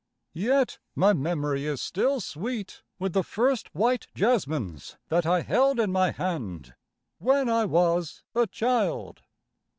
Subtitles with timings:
[0.33, 5.91] Yet my memory is still sweet with the first white jasmines that I held in
[5.91, 6.73] my hand
[7.19, 9.21] when I was a child.